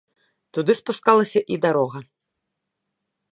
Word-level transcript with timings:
Туды 0.57 0.75
спускалася 0.79 1.39
і 1.57 1.59
дарога. 1.67 1.99